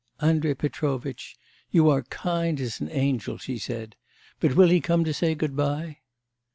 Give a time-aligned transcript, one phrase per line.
[0.19, 1.35] 'Andrei Petrovitch,
[1.69, 3.95] you are kind as an angel,' she said,
[4.39, 5.99] 'but will he come to say goodbye?